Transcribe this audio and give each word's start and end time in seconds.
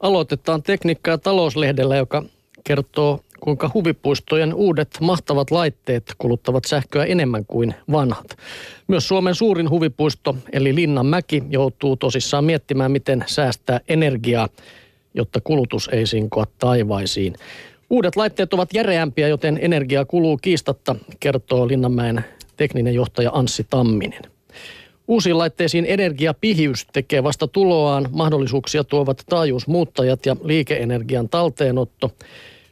Aloitetaan 0.00 0.62
tekniikka- 0.62 1.10
ja 1.10 1.18
talouslehdellä, 1.18 1.96
joka 1.96 2.22
kertoo, 2.64 3.20
kuinka 3.40 3.70
huvipuistojen 3.74 4.54
uudet 4.54 4.88
mahtavat 5.00 5.50
laitteet 5.50 6.14
kuluttavat 6.18 6.64
sähköä 6.64 7.04
enemmän 7.04 7.46
kuin 7.46 7.74
vanhat. 7.92 8.26
Myös 8.88 9.08
Suomen 9.08 9.34
suurin 9.34 9.70
huvipuisto, 9.70 10.36
eli 10.52 10.74
Linnanmäki, 10.74 11.42
joutuu 11.50 11.96
tosissaan 11.96 12.44
miettimään, 12.44 12.92
miten 12.92 13.24
säästää 13.26 13.80
energiaa, 13.88 14.48
jotta 15.14 15.40
kulutus 15.40 15.88
ei 15.92 16.06
sinkoa 16.06 16.44
taivaisiin. 16.58 17.34
Uudet 17.90 18.16
laitteet 18.16 18.54
ovat 18.54 18.74
järeämpiä, 18.74 19.28
joten 19.28 19.58
energiaa 19.62 20.04
kuluu 20.04 20.36
kiistatta, 20.36 20.96
kertoo 21.20 21.68
Linnanmäen 21.68 22.24
tekninen 22.56 22.94
johtaja 22.94 23.30
Anssi 23.34 23.66
Tamminen. 23.70 24.22
Uusiin 25.08 25.38
laitteisiin 25.38 25.84
energiapihiys 25.88 26.86
tekee 26.92 27.22
vasta 27.22 27.48
tuloaan. 27.48 28.08
Mahdollisuuksia 28.12 28.84
tuovat 28.84 29.22
taajuusmuuttajat 29.28 30.26
ja 30.26 30.36
liikeenergian 30.42 31.28
talteenotto. 31.28 32.10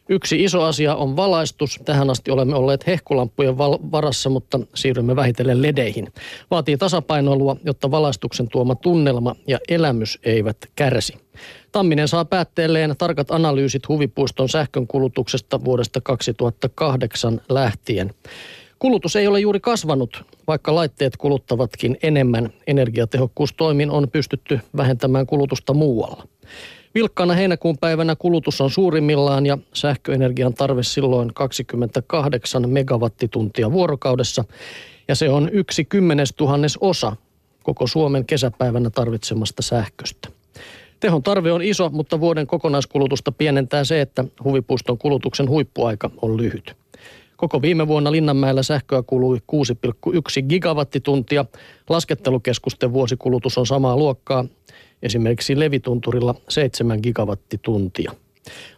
Yksi 0.09 0.45
iso 0.45 0.62
asia 0.62 0.95
on 0.95 1.16
valaistus. 1.16 1.80
Tähän 1.84 2.10
asti 2.10 2.30
olemme 2.30 2.54
olleet 2.54 2.86
hehkulampujen 2.86 3.59
val- 3.59 3.78
varassa, 3.92 4.30
mutta 4.30 4.60
siirrymme 4.74 5.16
vähitellen 5.16 5.62
ledeihin. 5.62 6.12
Vaatii 6.50 6.76
tasapainoilua, 6.76 7.56
jotta 7.64 7.90
valaistuksen 7.90 8.48
tuoma 8.48 8.74
tunnelma 8.74 9.37
ja 9.46 9.59
elämys 9.68 10.18
eivät 10.23 10.56
kärsi. 10.76 11.14
Tamminen 11.73 12.09
saa 12.09 12.24
päätteelleen 12.24 12.95
tarkat 12.98 13.30
analyysit 13.30 13.88
huvipuiston 13.88 14.48
sähkönkulutuksesta 14.48 15.64
vuodesta 15.64 16.01
2008 16.01 17.40
lähtien. 17.48 18.14
Kulutus 18.78 19.16
ei 19.16 19.27
ole 19.27 19.41
juuri 19.41 19.60
kasvanut, 19.60 20.24
vaikka 20.46 20.74
laitteet 20.74 21.16
kuluttavatkin 21.16 21.96
enemmän. 22.02 22.52
Energiatehokkuustoimin 22.66 23.91
on 23.91 24.10
pystytty 24.10 24.60
vähentämään 24.77 25.27
kulutusta 25.27 25.74
muualla. 25.74 26.27
Vilkkaana 26.95 27.34
heinäkuun 27.34 27.79
päivänä 27.79 28.16
kulutus 28.16 28.60
on 28.60 28.70
suurimmillaan 28.70 29.46
ja 29.46 29.59
sähköenergian 29.74 30.55
tarve 30.55 30.82
silloin 30.82 31.35
28 31.35 32.71
megawattituntia 32.71 33.73
vuorokaudessa. 33.73 34.45
Ja 35.09 35.15
se 35.15 35.30
on 35.30 35.48
yksi 35.52 35.85
kymmenes 35.85 36.32
tuhannes 36.37 36.79
osa 36.80 37.16
koko 37.63 37.87
Suomen 37.87 38.26
kesäpäivänä 38.26 38.91
tarvitsemasta 38.91 39.63
sähköstä. 39.63 40.29
Tehon 41.01 41.23
tarve 41.23 41.52
on 41.52 41.63
iso, 41.63 41.91
mutta 41.91 42.20
vuoden 42.20 42.46
kokonaiskulutusta 42.46 43.32
pienentää 43.32 43.85
se, 43.85 44.01
että 44.01 44.24
huvipuiston 44.45 44.98
kulutuksen 44.98 45.48
huippuaika 45.48 46.10
on 46.23 46.37
lyhyt. 46.37 46.84
Koko 47.45 47.62
viime 47.62 47.88
vuonna 47.88 48.12
Linnanmäellä 48.12 48.62
sähköä 48.62 49.02
kului 49.02 49.38
6,1 49.38 50.46
gigawattituntia. 50.48 51.45
Laskettelukeskusten 51.88 52.92
vuosikulutus 52.92 53.59
on 53.59 53.66
samaa 53.66 53.96
luokkaa, 53.96 54.45
esimerkiksi 55.02 55.60
Levitunturilla 55.60 56.34
7 56.48 56.98
gigawattituntia. 57.02 58.12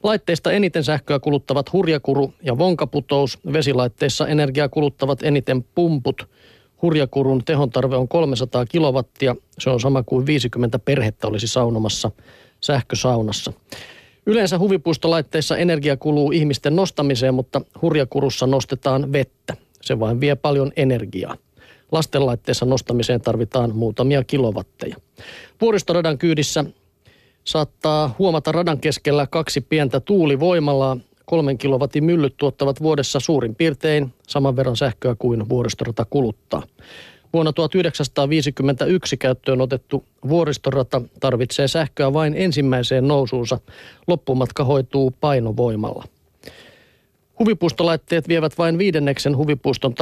Laitteista 0.02 0.52
eniten 0.52 0.84
sähköä 0.84 1.18
kuluttavat 1.18 1.72
hurjakuru 1.72 2.34
ja 2.42 2.58
vonkaputous. 2.58 3.38
Vesilaitteissa 3.52 4.28
energiaa 4.28 4.68
kuluttavat 4.68 5.22
eniten 5.22 5.64
pumput. 5.74 6.28
Hurjakurun 6.82 7.44
tehon 7.44 7.70
tarve 7.70 7.96
on 7.96 8.08
300 8.08 8.66
kilowattia. 8.66 9.36
Se 9.58 9.70
on 9.70 9.80
sama 9.80 10.02
kuin 10.02 10.26
50 10.26 10.78
perhettä 10.78 11.26
olisi 11.26 11.48
saunomassa 11.48 12.10
sähkösaunassa. 12.60 13.52
Yleensä 14.26 14.58
huvipuistolaitteissa 14.58 15.56
energia 15.56 15.96
kuluu 15.96 16.32
ihmisten 16.32 16.76
nostamiseen, 16.76 17.34
mutta 17.34 17.60
hurjakurussa 17.82 18.46
nostetaan 18.46 19.12
vettä. 19.12 19.56
Se 19.82 20.00
vain 20.00 20.20
vie 20.20 20.34
paljon 20.34 20.72
energiaa. 20.76 21.36
Lastenlaitteessa 21.92 22.66
nostamiseen 22.66 23.20
tarvitaan 23.20 23.76
muutamia 23.76 24.24
kilowatteja. 24.24 24.96
Vuoristoradan 25.60 26.18
kyydissä 26.18 26.64
saattaa 27.44 28.14
huomata 28.18 28.52
radan 28.52 28.80
keskellä 28.80 29.26
kaksi 29.26 29.60
pientä 29.60 30.00
tuulivoimalaa. 30.00 30.96
Kolmen 31.24 31.58
kilowatin 31.58 32.04
myllyt 32.04 32.36
tuottavat 32.36 32.82
vuodessa 32.82 33.20
suurin 33.20 33.54
piirtein 33.54 34.14
saman 34.28 34.56
verran 34.56 34.76
sähköä 34.76 35.16
kuin 35.18 35.48
vuoristorata 35.48 36.04
kuluttaa. 36.10 36.62
Vuonna 37.36 37.52
1951 37.52 39.16
käyttöön 39.16 39.60
otettu 39.60 40.04
vuoristorata 40.28 41.02
tarvitsee 41.20 41.68
sähköä 41.68 42.12
vain 42.12 42.34
ensimmäiseen 42.36 43.08
nousuunsa. 43.08 43.58
Loppumatka 44.06 44.64
hoituu 44.64 45.14
painovoimalla. 45.20 46.04
Huvipuistolaitteet 47.38 48.28
vievät 48.28 48.58
vain 48.58 48.78
viidenneksen 48.78 49.36
huvipuiston 49.36 49.94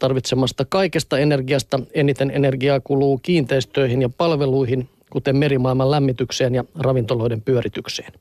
tarvitsemasta 0.00 0.64
kaikesta 0.68 1.18
energiasta. 1.18 1.80
Eniten 1.94 2.30
energiaa 2.30 2.80
kuluu 2.80 3.18
kiinteistöihin 3.18 4.02
ja 4.02 4.08
palveluihin, 4.08 4.88
kuten 5.10 5.36
merimaailman 5.36 5.90
lämmitykseen 5.90 6.54
ja 6.54 6.64
ravintoloiden 6.74 7.42
pyöritykseen. 7.42 8.12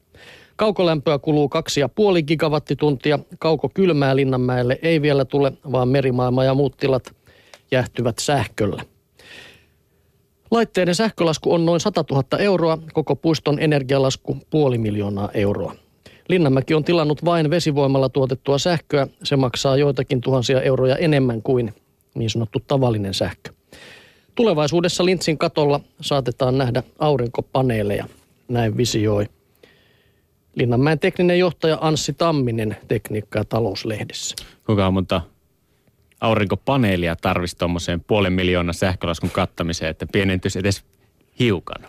Kaukolämpöä 0.56 1.20
kuluu 1.20 1.50
2,5 2.20 2.24
gigawattituntia. 2.28 3.20
Kauko 3.40 3.70
kylmää 3.74 4.16
Linnanmäelle 4.16 4.80
ei 4.82 5.02
vielä 5.02 5.26
tule, 5.26 5.54
vaan 5.72 5.88
merimaailma 5.88 6.44
ja 6.44 6.54
muut 6.54 6.78
tilat– 6.78 7.04
jäähtyvät 7.74 8.20
sähköllä. 8.20 8.84
Laitteiden 10.52 10.96
sähkölasku 10.96 11.54
on 11.54 11.66
noin 11.66 11.80
100 11.80 12.06
000 12.12 12.24
euroa, 12.40 12.78
koko 12.94 13.16
puiston 13.16 13.60
energialasku 13.60 14.38
puoli 14.50 14.78
miljoonaa 14.78 15.30
euroa. 15.34 15.76
Linnanmäki 16.30 16.74
on 16.74 16.84
tilannut 16.84 17.26
vain 17.26 17.50
vesivoimalla 17.50 18.10
tuotettua 18.10 18.58
sähköä. 18.58 19.08
Se 19.24 19.36
maksaa 19.36 19.78
joitakin 19.78 20.22
tuhansia 20.22 20.62
euroja 20.62 20.96
enemmän 20.96 21.42
kuin 21.42 21.74
niin 22.16 22.30
sanottu 22.30 22.60
tavallinen 22.68 23.14
sähkö. 23.14 23.52
Tulevaisuudessa 24.36 25.06
Lintsin 25.06 25.38
katolla 25.38 25.80
saatetaan 26.02 26.58
nähdä 26.58 26.84
aurinkopaneeleja, 27.00 28.06
näin 28.48 28.78
visioi 28.78 29.26
Linnanmäen 30.56 31.00
tekninen 31.00 31.40
johtaja 31.40 31.78
Anssi 31.82 32.14
Tamminen 32.14 32.78
tekniikka- 32.88 33.40
ja 33.40 33.46
talouslehdessä. 33.46 34.36
Kuinka 34.66 34.92
monta 34.92 35.22
aurinkopaneelia 36.24 37.16
tarvisi 37.16 37.58
tuommoiseen 37.58 38.02
puolen 38.02 38.34
miljoonaa 38.34 38.74
sähkölaskun 38.74 39.30
kattamiseen, 39.30 39.92
että 39.92 40.06
pienentyisi 40.12 40.60
edes 40.60 40.84
hiukan. 41.40 41.82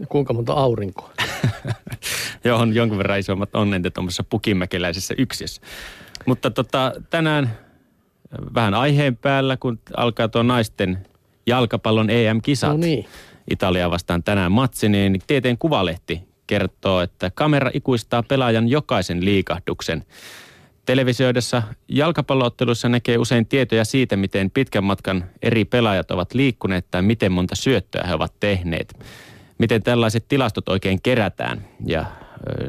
Ja 0.00 0.06
kuinka 0.06 0.32
monta 0.32 0.52
aurinkoa? 0.52 1.10
Joo, 2.44 2.58
on 2.58 2.74
jonkun 2.74 2.98
verran 2.98 3.18
isommat 3.18 3.54
onnente 3.54 3.90
tuommoisessa 3.90 4.24
pukimäkeläisessä 4.30 5.14
yksiössä. 5.18 5.62
Mutta 6.26 6.50
tota, 6.50 6.92
tänään 7.10 7.58
vähän 8.54 8.74
aiheen 8.74 9.16
päällä, 9.16 9.56
kun 9.56 9.78
alkaa 9.96 10.28
tuo 10.28 10.42
naisten 10.42 11.06
jalkapallon 11.46 12.10
EM-kisat. 12.10 12.70
No 12.70 12.76
niin. 12.76 13.06
Italia 13.50 13.90
vastaan 13.90 14.22
tänään 14.22 14.52
matsi, 14.52 14.88
niin 14.88 15.18
tieteen 15.26 15.58
kuvalehti 15.58 16.22
kertoo, 16.46 17.00
että 17.00 17.30
kamera 17.34 17.70
ikuistaa 17.74 18.22
pelaajan 18.22 18.68
jokaisen 18.68 19.24
liikahduksen. 19.24 20.04
Televisioidessa 20.86 21.62
jalkapalloottelussa 21.88 22.88
näkee 22.88 23.18
usein 23.18 23.46
tietoja 23.46 23.84
siitä, 23.84 24.16
miten 24.16 24.50
pitkän 24.50 24.84
matkan 24.84 25.24
eri 25.42 25.64
pelaajat 25.64 26.10
ovat 26.10 26.34
liikkuneet 26.34 26.86
tai 26.90 27.02
miten 27.02 27.32
monta 27.32 27.54
syöttöä 27.54 28.04
he 28.08 28.14
ovat 28.14 28.32
tehneet. 28.40 28.94
Miten 29.58 29.82
tällaiset 29.82 30.28
tilastot 30.28 30.68
oikein 30.68 31.02
kerätään 31.02 31.64
ja 31.86 32.04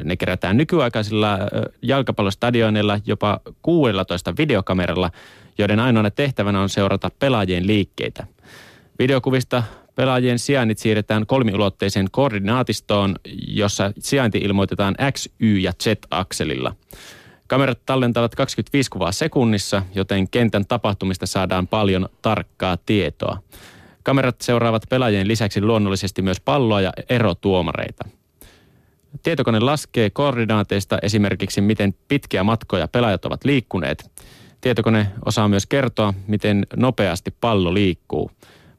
ne 0.04 0.16
kerätään 0.16 0.56
nykyaikaisilla 0.56 1.38
jalkapallostadioneilla 1.82 3.00
jopa 3.06 3.40
16 3.62 4.34
videokameralla, 4.38 5.10
joiden 5.58 5.80
ainoana 5.80 6.10
tehtävänä 6.10 6.60
on 6.60 6.68
seurata 6.68 7.10
pelaajien 7.18 7.66
liikkeitä. 7.66 8.26
Videokuvista 8.98 9.62
pelaajien 9.94 10.38
sijainnit 10.38 10.78
siirretään 10.78 11.26
kolmiulotteiseen 11.26 12.06
koordinaatistoon, 12.10 13.16
jossa 13.48 13.92
sijainti 13.98 14.38
ilmoitetaan 14.38 14.94
X, 15.12 15.28
Y 15.40 15.58
ja 15.58 15.72
Z-akselilla– 15.72 16.74
Kamerat 17.46 17.80
tallentavat 17.86 18.34
25 18.34 18.90
kuvaa 18.90 19.12
sekunnissa, 19.12 19.82
joten 19.94 20.28
kentän 20.30 20.66
tapahtumista 20.66 21.26
saadaan 21.26 21.68
paljon 21.68 22.08
tarkkaa 22.22 22.76
tietoa. 22.86 23.38
Kamerat 24.02 24.40
seuraavat 24.40 24.82
pelaajien 24.88 25.28
lisäksi 25.28 25.60
luonnollisesti 25.60 26.22
myös 26.22 26.40
palloa 26.40 26.80
ja 26.80 26.92
erotuomareita. 27.08 28.04
Tietokone 29.22 29.60
laskee 29.60 30.10
koordinaateista 30.10 30.98
esimerkiksi, 31.02 31.60
miten 31.60 31.94
pitkiä 32.08 32.44
matkoja 32.44 32.88
pelaajat 32.88 33.24
ovat 33.24 33.44
liikkuneet. 33.44 34.10
Tietokone 34.60 35.06
osaa 35.24 35.48
myös 35.48 35.66
kertoa, 35.66 36.14
miten 36.26 36.66
nopeasti 36.76 37.34
pallo 37.40 37.74
liikkuu. 37.74 38.30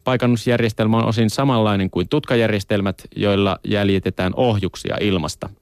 Paikannusjärjestelmä 0.03 0.97
on 0.97 1.05
osin 1.05 1.29
samanlainen 1.29 1.89
kuin 1.89 2.09
tutkajärjestelmät, 2.09 3.07
joilla 3.15 3.59
jäljitetään 3.63 4.33
ohjuksia 4.35 4.97
ilmasta– 5.01 5.49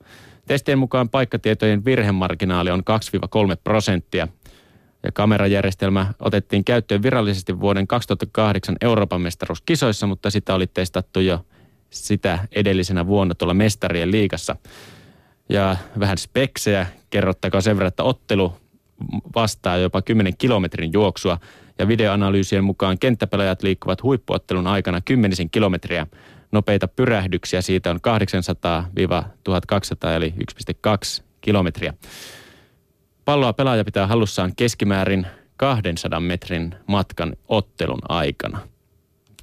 Testien 0.48 0.80
mukaan 0.80 1.10
paikkatietojen 1.10 1.86
virhemarginaali 1.86 2.72
on 2.72 2.84
2-3 3.54 3.58
prosenttia. 3.64 4.28
Ja 5.04 5.12
kamerajärjestelmä 5.12 6.14
otettiin 6.20 6.66
käyttöön 6.66 7.04
virallisesti 7.04 7.60
vuoden 7.60 7.88
2008 7.88 8.76
Euroopan 8.82 9.22
mestaruuskisoissa, 9.22 10.08
mutta 10.08 10.30
sitä 10.30 10.56
oli 10.56 10.68
testattu 10.68 11.20
jo 11.20 11.46
sitä 11.90 12.48
edellisenä 12.52 13.08
vuonna 13.08 13.36
tuolla 13.36 13.54
mestarien 13.54 14.12
liigassa. 14.12 14.56
Ja 15.50 15.76
vähän 16.00 16.18
speksejä 16.18 16.86
kerrottakaa 17.10 17.62
sen 17.62 17.76
verran, 17.76 17.88
että 17.88 18.04
ottelu 18.04 18.54
vastaa 19.36 19.78
jopa 19.78 20.02
10 20.02 20.38
kilometrin 20.38 20.94
juoksua 20.94 21.40
ja 21.80 21.88
videoanalyysien 21.88 22.64
mukaan 22.64 23.00
kenttäpelaajat 23.00 23.64
liikkuvat 23.64 24.04
huippuottelun 24.04 24.68
aikana 24.68 25.02
kymmenisen 25.02 25.50
kilometriä 25.50 26.08
nopeita 26.56 26.88
pyrähdyksiä. 26.88 27.62
Siitä 27.62 27.92
on 27.92 28.00
800-1200 30.08 30.16
eli 30.16 30.34
1,2 31.18 31.24
kilometriä. 31.42 31.94
Palloa 33.26 33.54
pelaaja 33.54 33.86
pitää 33.86 34.08
hallussaan 34.08 34.56
keskimäärin 34.56 35.28
200 35.58 36.20
metrin 36.20 36.76
matkan 36.88 37.36
ottelun 37.48 38.00
aikana. 38.10 38.60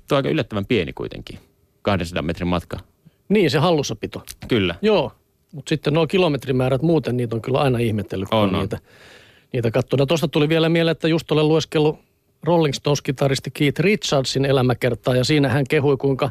Tuo 0.08 0.16
on 0.16 0.18
aika 0.18 0.28
yllättävän 0.28 0.66
pieni 0.66 0.92
kuitenkin, 0.92 1.38
200 1.82 2.22
metrin 2.22 2.48
matka. 2.48 2.78
Niin, 3.28 3.50
se 3.50 3.58
hallussapito. 3.58 4.22
Kyllä. 4.48 4.74
Joo, 4.82 5.12
mutta 5.52 5.68
sitten 5.68 5.94
nuo 5.94 6.06
kilometrimäärät 6.06 6.82
muuten, 6.82 7.16
niitä 7.16 7.36
on 7.36 7.42
kyllä 7.42 7.58
aina 7.58 7.78
ihmetellyt, 7.78 8.28
kun 8.28 8.38
On, 8.38 8.54
on, 8.54 8.60
niitä, 8.60 8.78
niitä 9.52 9.70
katsoo. 9.70 10.06
Tuosta 10.06 10.28
tuli 10.28 10.48
vielä 10.48 10.68
mieleen, 10.68 10.92
että 10.92 11.08
just 11.08 11.32
olen 11.32 11.48
lueskellut 11.48 11.98
Rolling 12.42 12.74
Stones-kitaristi 12.74 13.50
Keith 13.50 13.80
Richardsin 13.80 14.44
elämäkertaa, 14.44 15.16
ja 15.16 15.24
siinä 15.24 15.48
hän 15.48 15.64
kehui, 15.68 15.96
kuinka, 15.96 16.30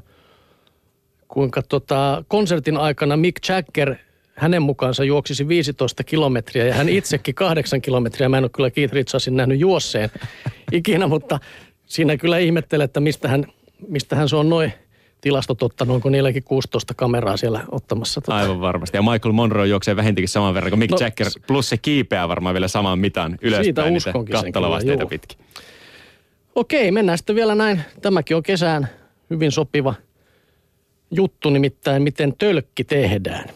kuinka 1.32 1.62
tota, 1.62 2.24
konsertin 2.28 2.78
aikana 2.78 3.18
Mick 3.18 3.50
Jagger 3.50 3.96
hänen 4.36 4.62
mukaansa 4.62 5.04
juoksisi 5.04 5.48
15 5.48 6.04
kilometriä 6.04 6.66
ja 6.66 6.74
hän 6.74 6.90
itsekin 6.90 7.36
8 7.36 7.82
kilometriä. 7.82 8.30
Mä 8.30 8.38
en 8.38 8.44
ole 8.44 8.50
kyllä 8.54 8.72
Keith 8.72 8.94
Richardsin 8.94 9.36
nähnyt 9.36 9.60
juosseen 9.60 10.10
ikinä, 10.72 11.08
mutta 11.08 11.40
siinä 11.86 12.18
kyllä 12.18 12.38
ihmettelee, 12.38 12.84
että 12.86 13.00
mistä 13.00 13.28
hän, 13.28 13.46
mistä 13.88 14.16
hän 14.16 14.30
se 14.30 14.36
on 14.36 14.50
noin 14.50 14.74
tilastot 15.22 15.64
ottanut. 15.64 15.96
Onko 15.96 16.10
niilläkin 16.10 16.44
16 16.44 16.94
kameraa 16.94 17.38
siellä 17.38 17.62
ottamassa? 17.72 18.22
Tota. 18.22 18.36
Aivan 18.36 18.62
varmasti. 18.62 18.98
Ja 18.98 19.02
Michael 19.02 19.34
Monroe 19.34 19.68
juoksee 19.68 19.96
vähintäänkin 19.96 20.30
saman 20.30 20.54
verran 20.54 20.72
kuin 20.72 20.80
Mick 20.80 20.92
No, 20.92 20.98
Jagger, 21.00 21.28
plus 21.48 21.70
se 21.70 21.78
kiipeää 21.78 22.28
varmaan 22.28 22.56
vielä 22.56 22.68
saman 22.68 23.00
mitan 23.00 23.38
ylöspäin 23.42 23.66
Siitä 23.66 23.90
niitä 24.80 25.02
juu. 25.04 25.10
pitkin. 25.10 25.38
Okei, 26.56 26.92
mennään 26.92 27.18
sitten 27.18 27.36
vielä 27.36 27.56
näin. 27.56 27.82
Tämäkin 28.02 28.38
on 28.38 28.44
kesään 28.44 28.88
hyvin 29.30 29.52
sopiva 29.52 29.94
juttu, 31.12 31.50
nimittäin 31.50 32.04
miten 32.04 32.34
tölkki 32.38 32.84
tehdään. 32.84 33.50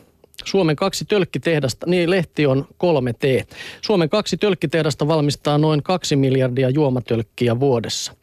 Suomen 0.46 0.76
kaksi 0.76 1.06
tölkkitehdasta, 1.06 1.86
niin 1.90 2.10
lehti 2.10 2.46
on 2.46 2.66
3T. 2.74 3.48
Suomen 3.82 4.10
kaksi 4.10 4.38
tölkkitehdasta 4.38 5.08
valmistaa 5.08 5.58
noin 5.58 5.84
2 5.84 6.16
miljardia 6.16 6.70
juomatölkkiä 6.70 7.60
vuodessa. 7.60 8.14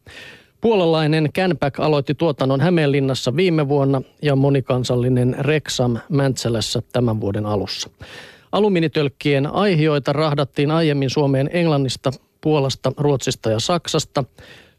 Puolalainen 0.61 1.29
Canpack 1.33 1.81
aloitti 1.81 2.15
tuotannon 2.15 2.61
Hämeenlinnassa 2.61 3.37
viime 3.37 3.69
vuonna 3.69 4.03
ja 4.23 4.37
monikansallinen 4.37 5.37
Rexam 5.39 5.97
Mäntsälässä 6.09 6.83
tämän 6.93 7.21
vuoden 7.21 7.47
alussa. 7.47 7.91
Alumiinitölkkien 8.53 9.47
aihioita 9.47 10.13
rahdattiin 10.13 10.71
aiemmin 10.71 11.11
Suomeen 11.11 11.51
Englannista, 11.53 12.11
Puolasta, 12.41 12.93
Ruotsista 12.97 13.51
ja 13.51 13.61
Saksasta. 13.61 14.25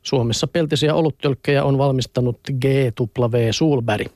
Suomessa 0.04 0.48
peltisiä 0.48 0.94
oluttölkkejä 0.94 1.64
on 1.64 1.78
valmistanut 1.78 2.40
GW 2.62 3.36
Sulberg. 3.52 4.08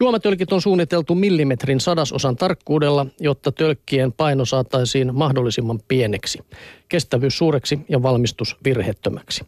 Juomatölkit 0.00 0.52
on 0.52 0.62
suunniteltu 0.62 1.14
millimetrin 1.14 1.80
sadasosan 1.80 2.36
tarkkuudella, 2.36 3.06
jotta 3.20 3.52
tölkkien 3.52 4.12
paino 4.12 4.44
saataisiin 4.44 5.14
mahdollisimman 5.14 5.80
pieneksi, 5.88 6.38
kestävyys 6.88 7.38
suureksi 7.38 7.78
ja 7.88 8.02
valmistus 8.02 8.56
virhettömäksi. 8.64 9.44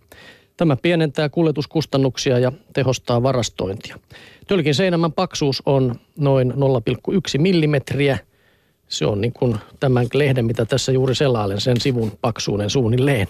Tämä 0.57 0.77
pienentää 0.77 1.29
kuljetuskustannuksia 1.29 2.39
ja 2.39 2.53
tehostaa 2.73 3.23
varastointia. 3.23 3.99
Tölkin 4.47 4.75
seinämän 4.75 5.13
paksuus 5.13 5.63
on 5.67 5.95
noin 6.19 6.53
0,1 6.53 6.59
millimetriä. 7.39 8.19
Se 8.89 9.07
on 9.07 9.21
niin 9.21 9.33
kuin 9.33 9.57
tämän 9.81 10.07
lehden, 10.15 10.45
mitä 10.45 10.65
tässä 10.65 10.93
juuri 10.93 11.15
selailen, 11.15 11.61
sen 11.61 11.81
sivun 11.81 12.13
paksuuden 12.21 12.71
suunnilleen. 12.71 13.29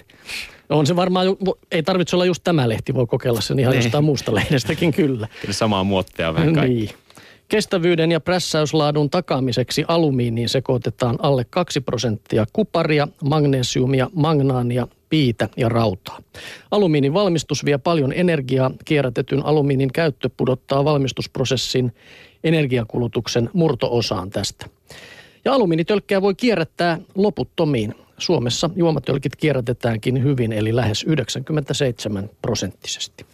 On 0.70 0.86
se 0.86 0.96
varmaan, 0.96 1.26
ei 1.72 1.82
tarvitse 1.82 2.16
olla 2.16 2.24
just 2.24 2.44
tämä 2.44 2.68
lehti, 2.68 2.94
voi 2.94 3.06
kokeilla 3.06 3.40
sen 3.40 3.58
ihan 3.58 3.72
Niin. 3.72 3.82
jostain 3.82 4.04
muusta 4.04 4.34
lehdestäkin 4.34 4.92
kyllä. 5.02 5.28
Kyllä 5.40 5.54
samaa 5.54 5.84
muottia 5.84 6.34
vähän 6.34 6.54
kaikki. 6.54 6.74
Niin. 6.74 6.90
Kestävyyden 7.48 8.12
ja 8.12 8.20
prässäyslaadun 8.20 9.10
takaamiseksi 9.10 9.84
alumiiniin 9.88 10.48
sekoitetaan 10.48 11.16
alle 11.22 11.44
2 11.50 11.80
prosenttia 11.80 12.44
kuparia, 12.52 13.08
magnesiumia, 13.24 14.10
magnaania, 14.14 14.86
piitä 15.08 15.48
ja 15.56 15.68
rautaa. 15.68 16.18
Alumiinin 16.70 17.14
valmistus 17.14 17.64
vie 17.64 17.78
paljon 17.78 18.12
energiaa. 18.12 18.70
Kierrätetyn 18.84 19.46
alumiinin 19.46 19.92
käyttö 19.92 20.30
pudottaa 20.36 20.84
valmistusprosessin 20.84 21.92
energiakulutuksen 22.44 23.50
murtoosaan 23.52 24.30
tästä. 24.30 24.66
Ja 25.44 25.52
alumiinitölkkejä 25.52 26.22
voi 26.22 26.34
kierrättää 26.34 26.98
loputtomiin. 27.14 27.94
Suomessa 28.18 28.70
juomatölkit 28.76 29.36
kierrätetäänkin 29.36 30.22
hyvin, 30.22 30.52
eli 30.52 30.76
lähes 30.76 31.02
97 31.02 32.30
prosenttisesti. 32.42 33.14